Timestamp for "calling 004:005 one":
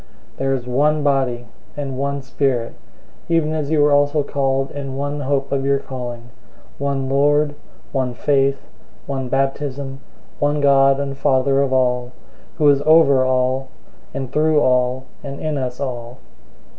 5.77-7.07